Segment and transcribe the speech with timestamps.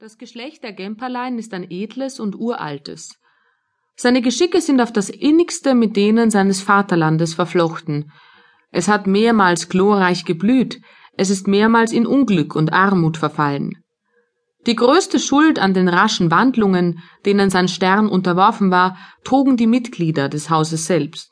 [0.00, 3.18] Das Geschlecht der Gemperlein ist ein edles und uraltes.
[3.96, 8.12] Seine Geschicke sind auf das innigste mit denen seines Vaterlandes verflochten.
[8.70, 10.80] Es hat mehrmals glorreich geblüht,
[11.16, 13.72] es ist mehrmals in Unglück und Armut verfallen.
[14.68, 20.28] Die größte Schuld an den raschen Wandlungen, denen sein Stern unterworfen war, trugen die Mitglieder
[20.28, 21.28] des Hauses selbst.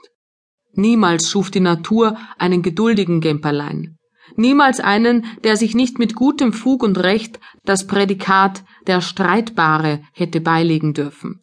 [0.72, 3.96] Niemals schuf die Natur einen geduldigen Gemperlein
[4.34, 10.40] niemals einen, der sich nicht mit gutem Fug und Recht das Prädikat der Streitbare hätte
[10.40, 11.43] beilegen dürfen.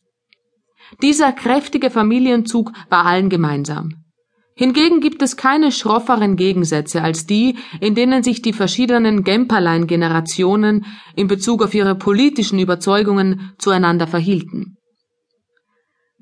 [1.01, 4.03] Dieser kräftige Familienzug war allen gemeinsam.
[4.55, 11.27] Hingegen gibt es keine schrofferen Gegensätze als die, in denen sich die verschiedenen Gemperlein-Generationen in
[11.27, 14.72] Bezug auf ihre politischen Überzeugungen zueinander verhielten.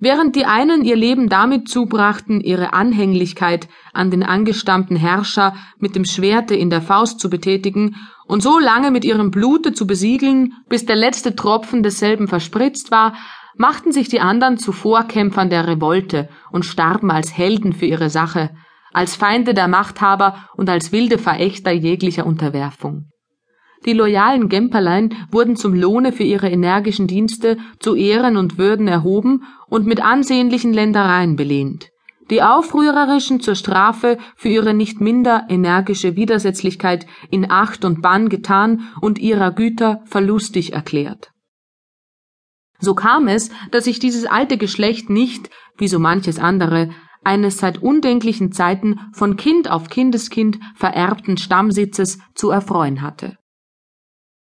[0.03, 6.05] Während die einen ihr Leben damit zubrachten, ihre Anhänglichkeit an den angestammten Herrscher mit dem
[6.05, 10.87] Schwerte in der Faust zu betätigen und so lange mit ihrem Blute zu besiegeln, bis
[10.87, 13.13] der letzte Tropfen desselben verspritzt war,
[13.55, 18.49] machten sich die anderen zu Vorkämpfern der Revolte und starben als Helden für ihre Sache,
[18.91, 23.10] als Feinde der Machthaber und als wilde Verächter jeglicher Unterwerfung.
[23.85, 29.43] Die loyalen Gemperlein wurden zum Lohne für ihre energischen Dienste zu Ehren und Würden erhoben
[29.67, 31.89] und mit ansehnlichen Ländereien belehnt.
[32.29, 38.87] Die Aufrührerischen zur Strafe für ihre nicht minder energische Widersetzlichkeit in Acht und Bann getan
[39.01, 41.31] und ihrer Güter verlustig erklärt.
[42.79, 46.91] So kam es, dass sich dieses alte Geschlecht nicht, wie so manches andere,
[47.23, 53.37] eines seit undenklichen Zeiten von Kind auf Kindeskind vererbten Stammsitzes zu erfreuen hatte.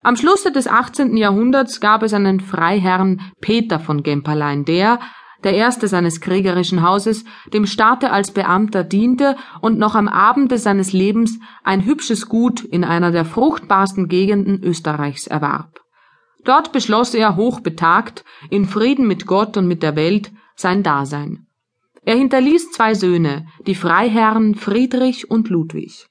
[0.03, 1.17] Am Schlusse des 18.
[1.17, 4.99] Jahrhunderts gab es einen Freiherrn Peter von Gemperlein, der,
[5.43, 10.93] der erste seines kriegerischen Hauses, dem Staate als Beamter diente und noch am Abende seines
[10.93, 15.81] Lebens ein hübsches Gut in einer der fruchtbarsten Gegenden Österreichs erwarb.
[16.43, 21.47] Dort beschloss er hochbetagt, in Frieden mit Gott und mit der Welt, sein Dasein.
[22.03, 26.07] Er hinterließ zwei Söhne, die Freiherren Friedrich und Ludwig.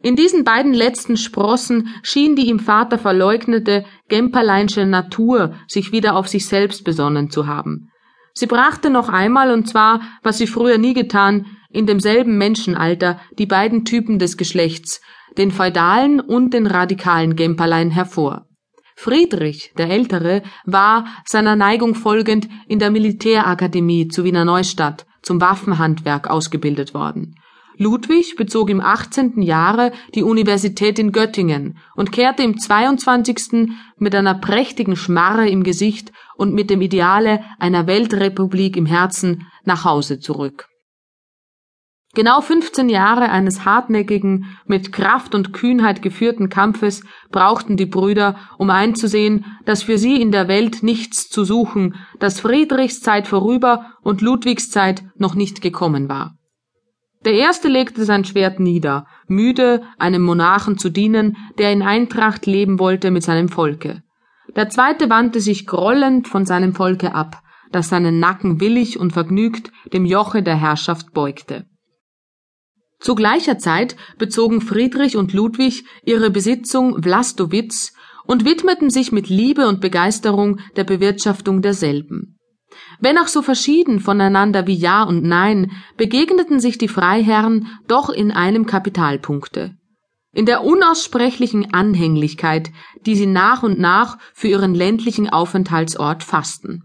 [0.00, 6.28] In diesen beiden letzten Sprossen schien die im Vater verleugnete Gemperleinsche Natur sich wieder auf
[6.28, 7.90] sich selbst besonnen zu haben.
[8.32, 13.46] Sie brachte noch einmal, und zwar, was sie früher nie getan, in demselben Menschenalter die
[13.46, 15.00] beiden Typen des Geschlechts,
[15.36, 18.46] den feudalen und den radikalen Gemperlein hervor.
[18.94, 26.30] Friedrich, der Ältere, war, seiner Neigung folgend, in der Militärakademie zu Wiener Neustadt zum Waffenhandwerk
[26.30, 27.34] ausgebildet worden.
[27.80, 29.40] Ludwig bezog im 18.
[29.40, 33.70] Jahre die Universität in Göttingen und kehrte im 22.
[33.98, 39.84] mit einer prächtigen Schmarre im Gesicht und mit dem Ideale einer Weltrepublik im Herzen nach
[39.84, 40.66] Hause zurück.
[42.14, 48.70] Genau 15 Jahre eines hartnäckigen, mit Kraft und Kühnheit geführten Kampfes brauchten die Brüder, um
[48.70, 54.20] einzusehen, dass für sie in der Welt nichts zu suchen, dass Friedrichs Zeit vorüber und
[54.20, 56.37] Ludwigs Zeit noch nicht gekommen war.
[57.24, 62.78] Der erste legte sein Schwert nieder, müde, einem Monarchen zu dienen, der in Eintracht leben
[62.78, 64.02] wollte mit seinem Volke.
[64.54, 67.42] Der zweite wandte sich grollend von seinem Volke ab,
[67.72, 71.66] das seinen Nacken willig und vergnügt dem Joche der Herrschaft beugte.
[73.00, 77.92] Zu gleicher Zeit bezogen Friedrich und Ludwig ihre Besitzung Vlastowitz
[78.26, 82.37] und widmeten sich mit Liebe und Begeisterung der Bewirtschaftung derselben.
[83.00, 88.30] Wenn auch so verschieden voneinander wie Ja und Nein, begegneten sich die Freiherren doch in
[88.30, 89.76] einem Kapitalpunkte.
[90.32, 92.70] In der unaussprechlichen Anhänglichkeit,
[93.06, 96.84] die sie nach und nach für ihren ländlichen Aufenthaltsort fassten.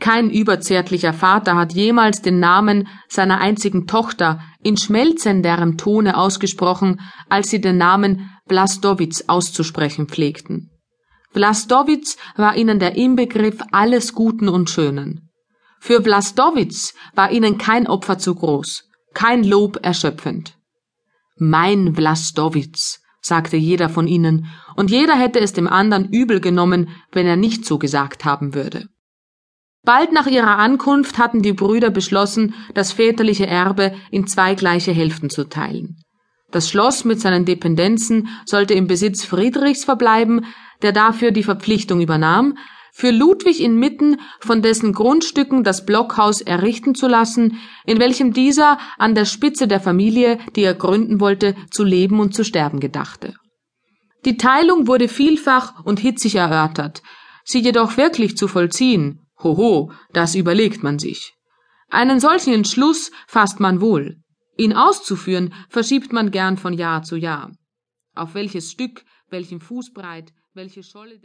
[0.00, 7.50] Kein überzärtlicher Vater hat jemals den Namen seiner einzigen Tochter in schmelzenderem Tone ausgesprochen, als
[7.50, 10.73] sie den Namen Blastowitz auszusprechen pflegten.
[11.34, 15.30] Vlastowitz war ihnen der Inbegriff alles Guten und Schönen.
[15.80, 20.56] Für Vlastowitz war ihnen kein Opfer zu groß, kein Lob erschöpfend.
[21.36, 24.46] Mein Vlastowitz, sagte jeder von ihnen,
[24.76, 28.86] und jeder hätte es dem anderen übel genommen, wenn er nicht so gesagt haben würde.
[29.82, 35.28] Bald nach ihrer Ankunft hatten die Brüder beschlossen, das väterliche Erbe in zwei gleiche Hälften
[35.28, 35.96] zu teilen.
[36.50, 40.46] Das Schloss mit seinen Dependenzen sollte im Besitz Friedrichs verbleiben,
[40.82, 42.56] der dafür die Verpflichtung übernahm,
[42.96, 49.16] für Ludwig inmitten von dessen Grundstücken das Blockhaus errichten zu lassen, in welchem dieser an
[49.16, 53.34] der Spitze der Familie, die er gründen wollte, zu leben und zu sterben gedachte.
[54.24, 57.02] Die Teilung wurde vielfach und hitzig erörtert,
[57.42, 61.34] sie jedoch wirklich zu vollziehen, hoho, das überlegt man sich.
[61.88, 64.18] Einen solchen Entschluss fasst man wohl.
[64.56, 67.50] Ihn auszuführen verschiebt man gern von Jahr zu Jahr.
[68.14, 71.18] Auf welches Stück, welchen Fußbreit, welche Scholle